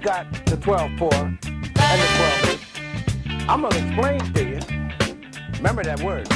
[0.00, 2.08] got the 12-4 and the
[2.46, 4.58] 12 I'm gonna explain to you.
[5.56, 6.26] Remember that word.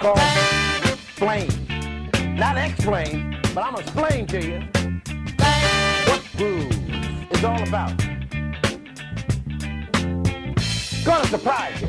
[0.00, 0.18] Called
[0.92, 1.48] explain.
[2.36, 4.60] Not explain, but I'm gonna explain to you
[6.06, 6.72] what groove
[7.30, 7.96] is all about.
[11.04, 11.88] Gonna surprise you.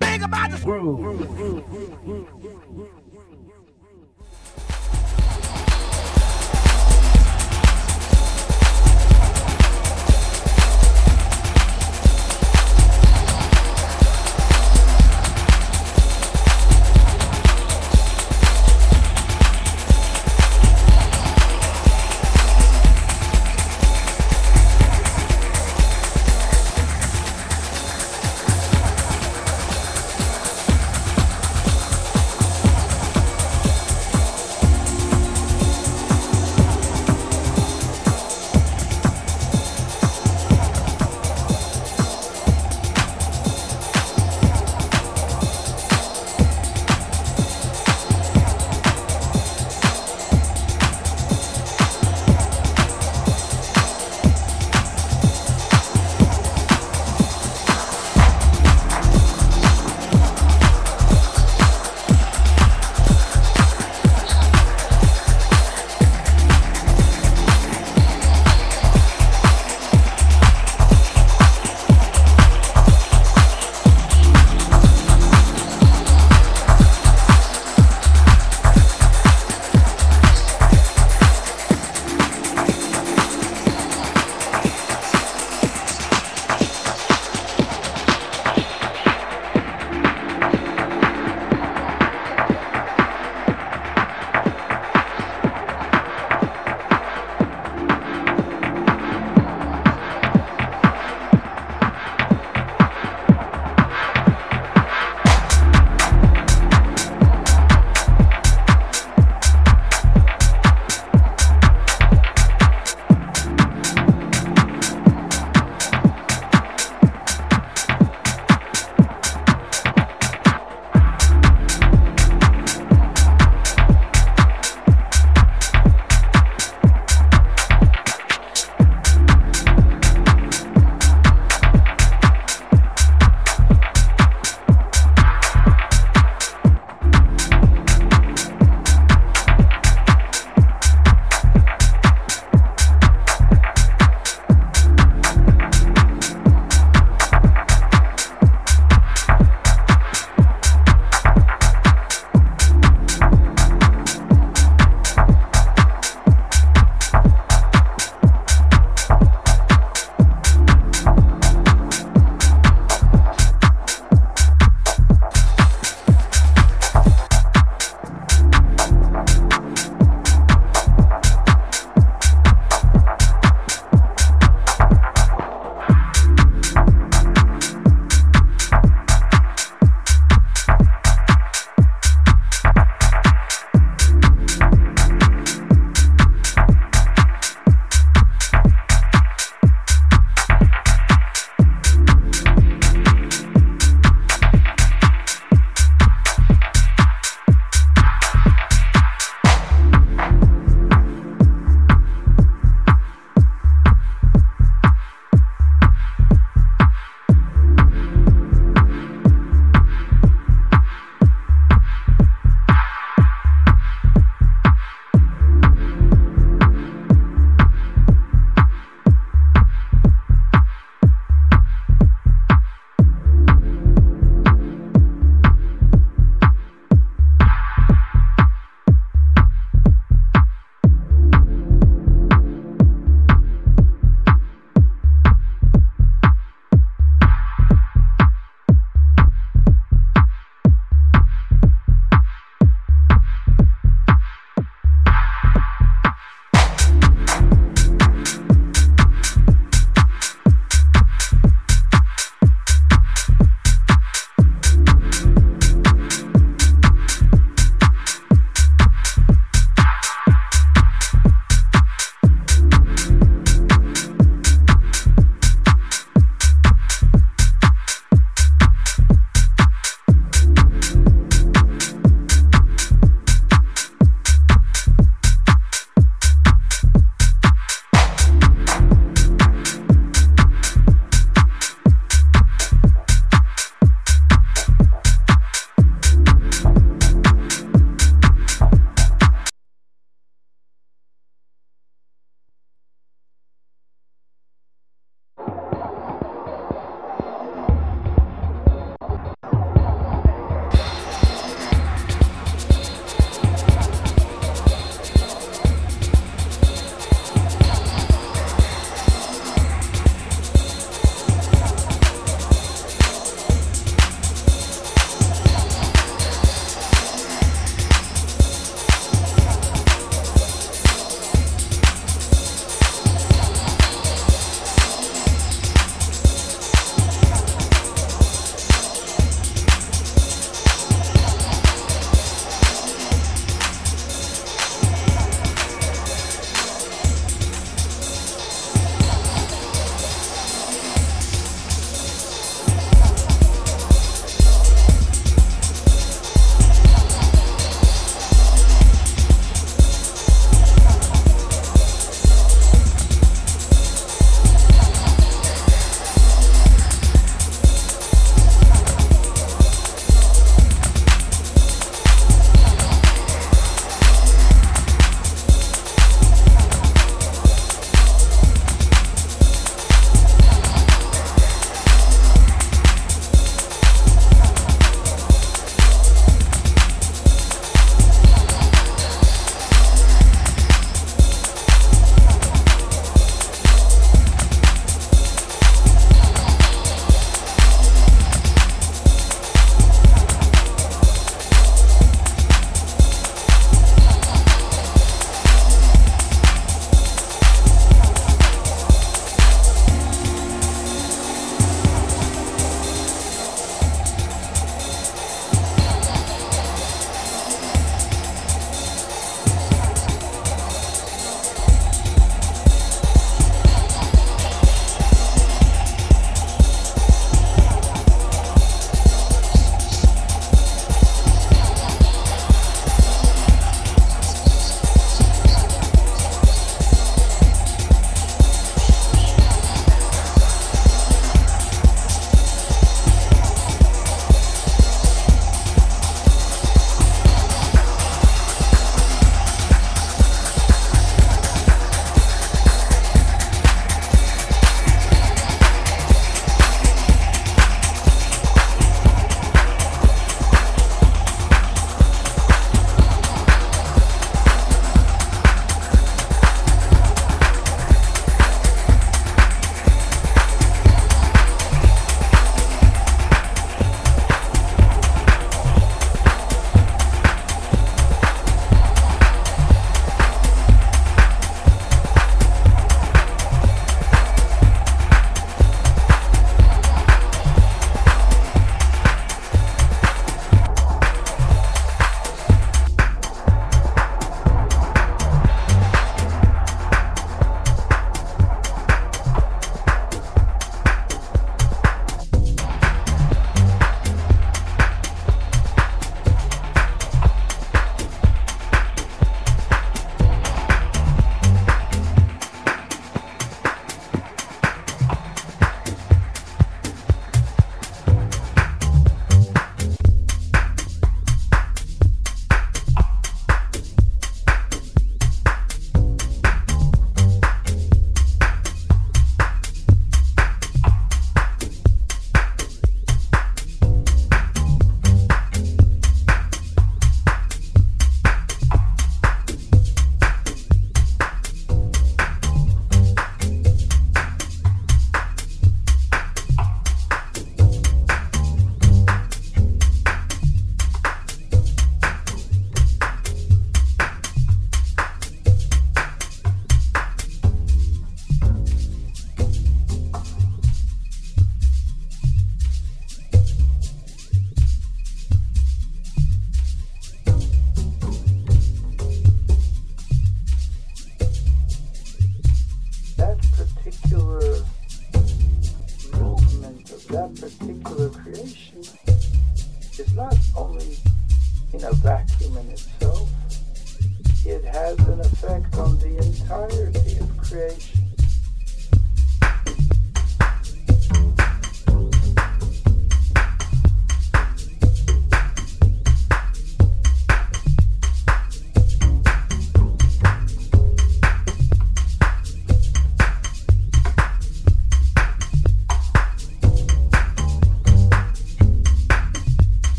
[0.00, 2.55] Think about the groove.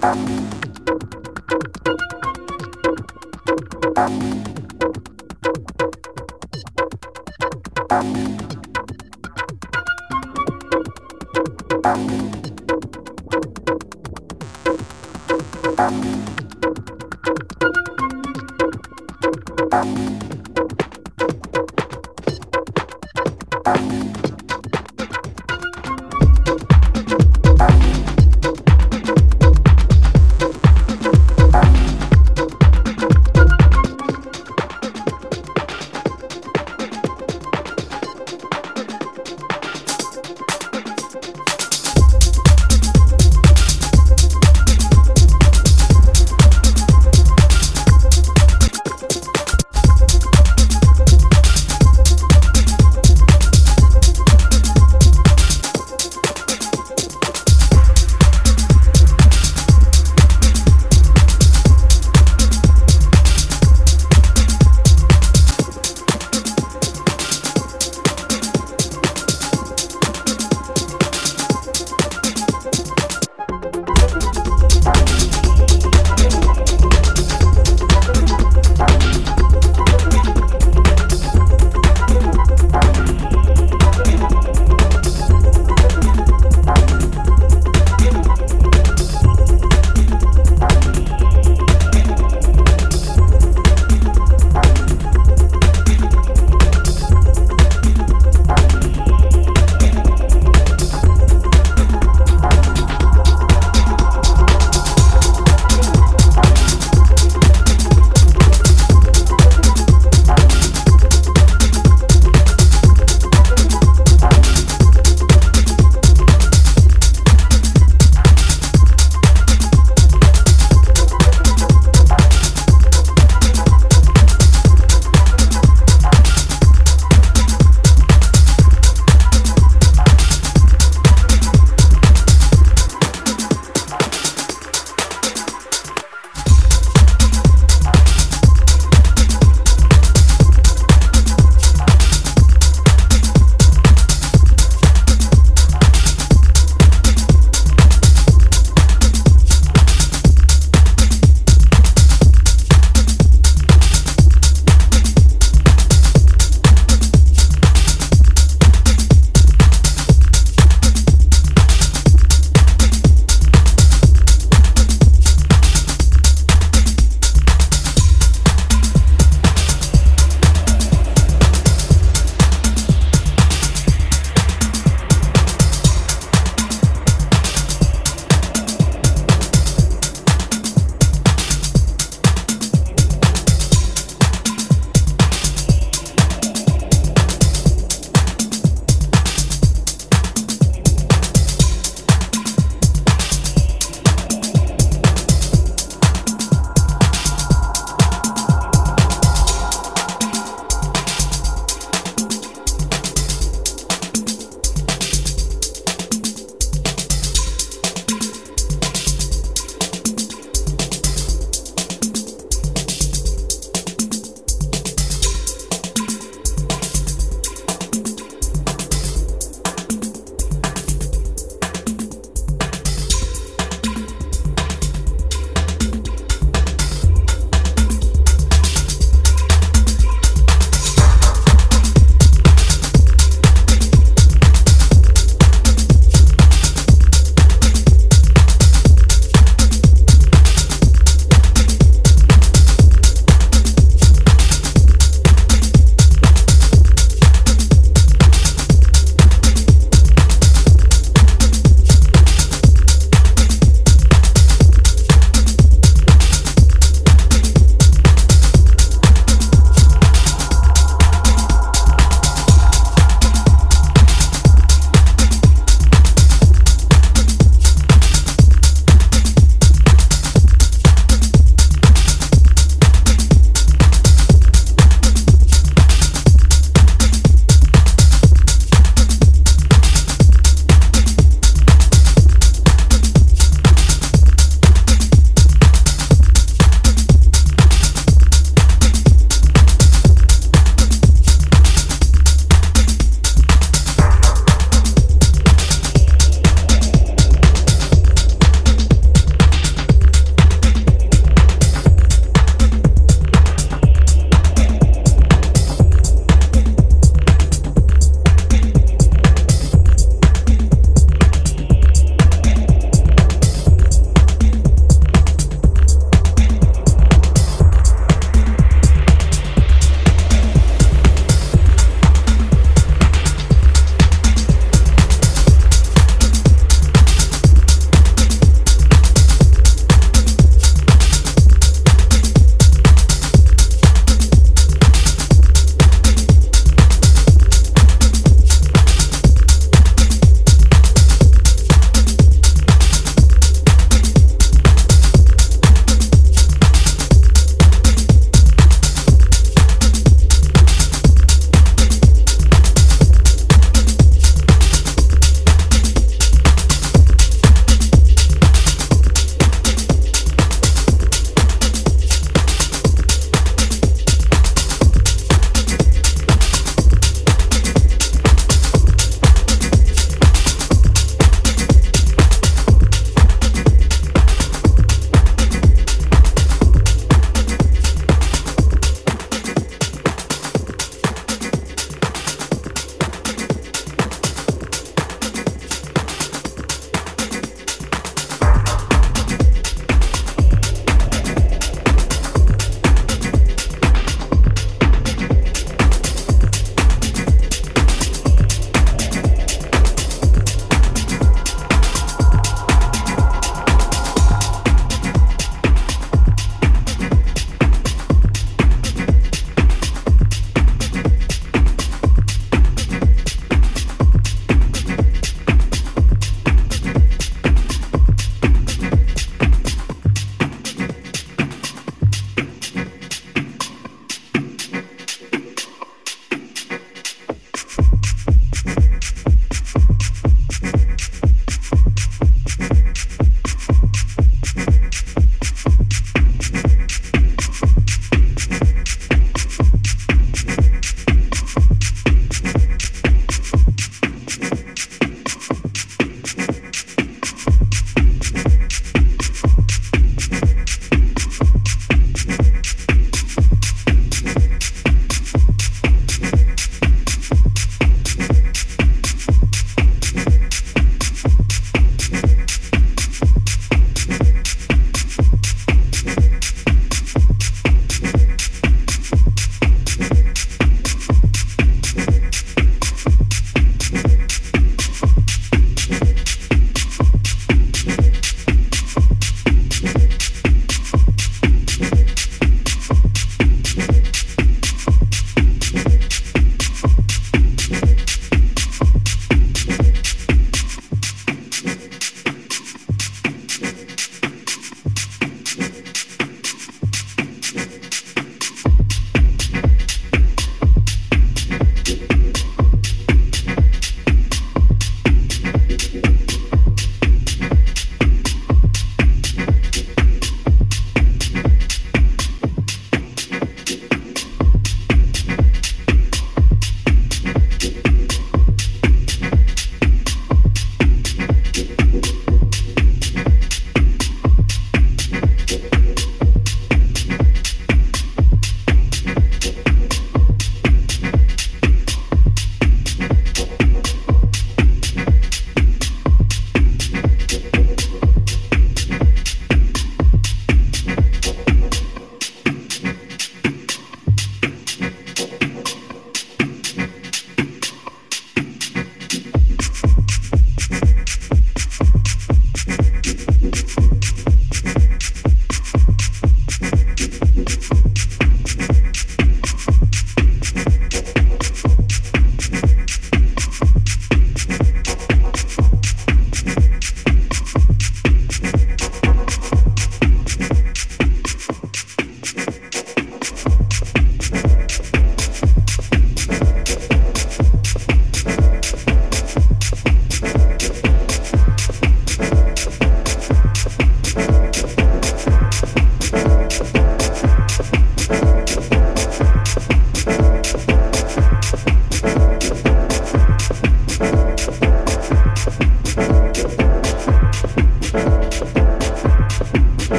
[0.00, 0.28] Thank
[4.48, 4.53] you.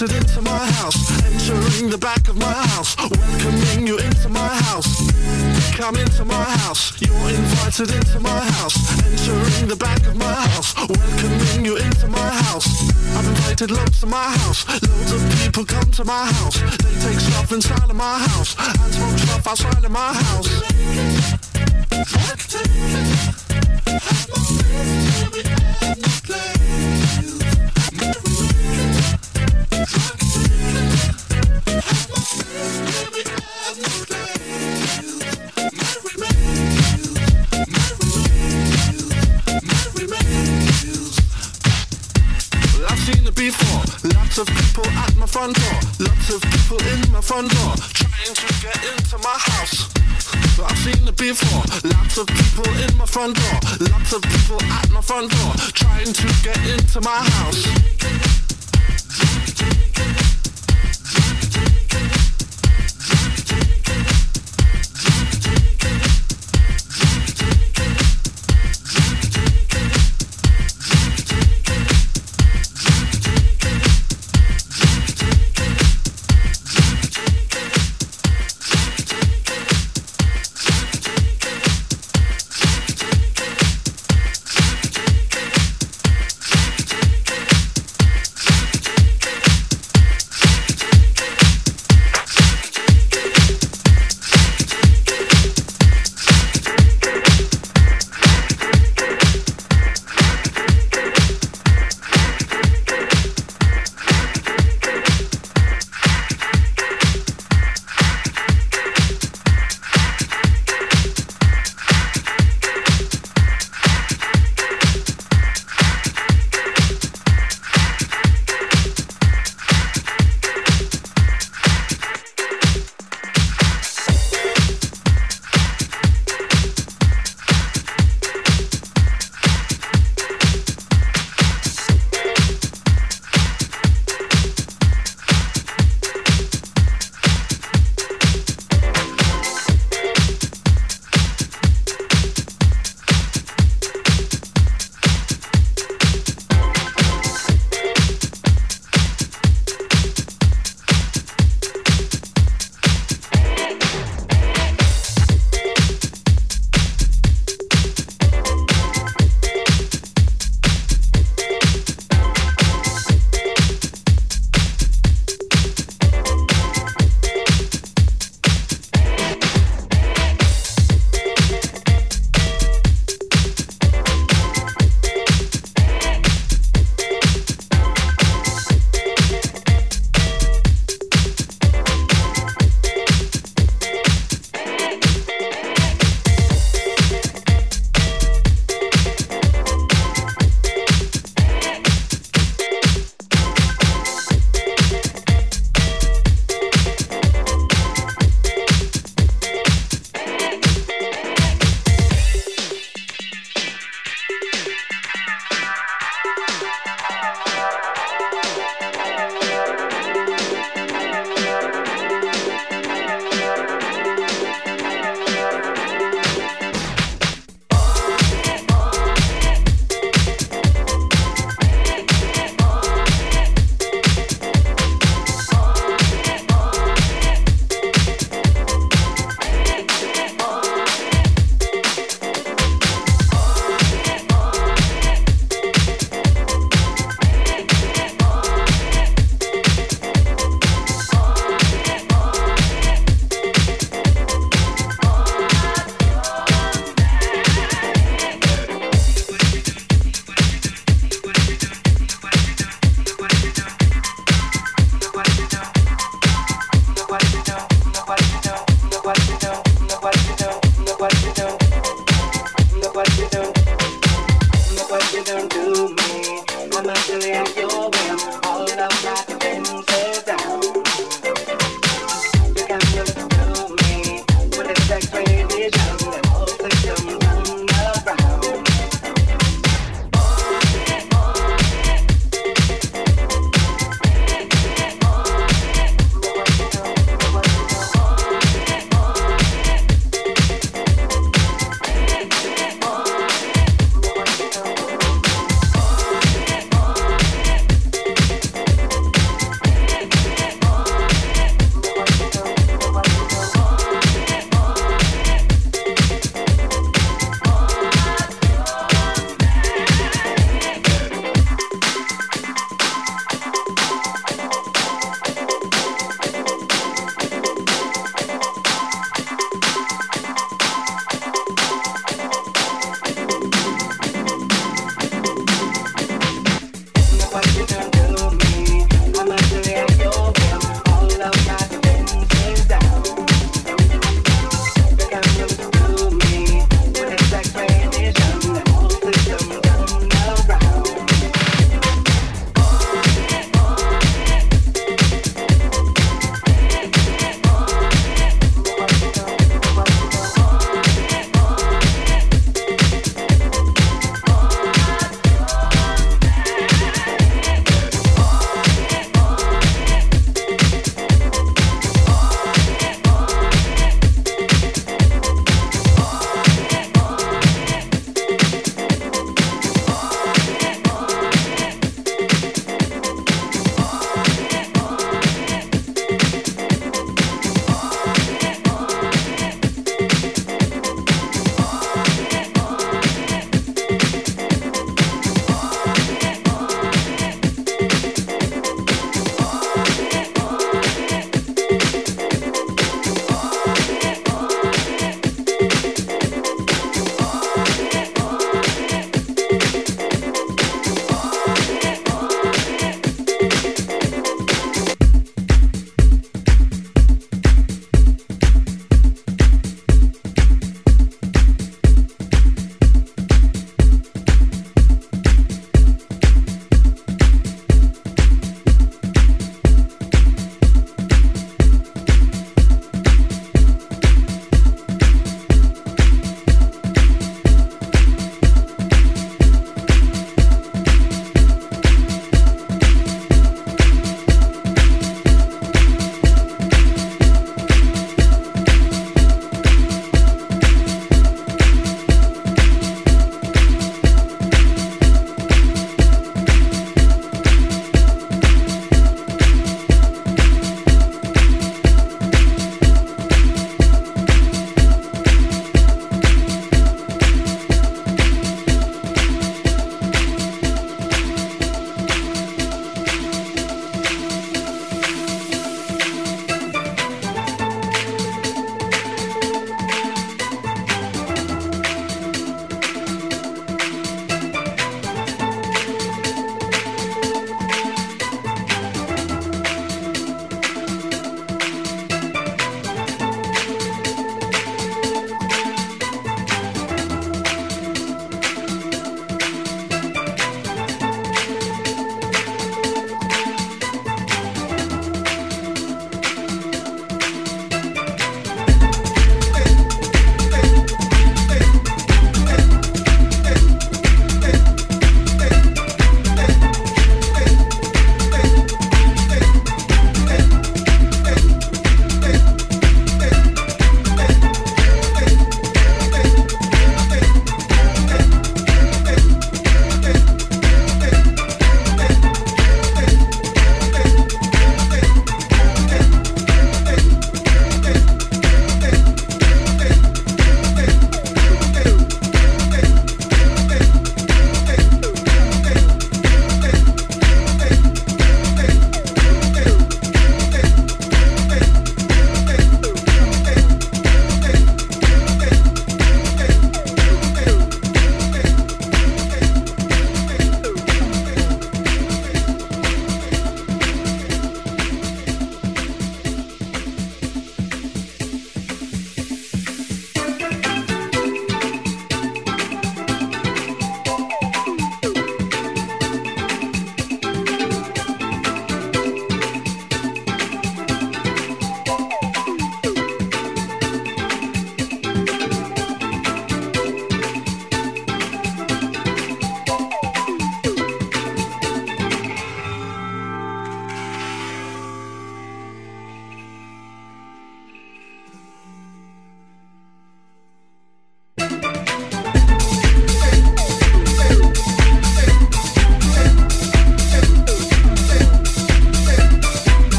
[0.00, 1.24] Invited into my house.
[1.24, 5.10] Entering the back of my house, welcoming you into my house.
[5.74, 8.76] Come into my house, you're invited into my house.
[9.06, 12.66] Entering the back of my house, welcoming you into my house.
[13.16, 16.60] I've invited loads to my house, loads of people come to my house.
[16.60, 21.35] They take stuff inside of my house, and smoke stuff outside of my house.
[53.34, 53.88] Front door.
[53.90, 57.55] Lots of people at my front door trying to get into my house.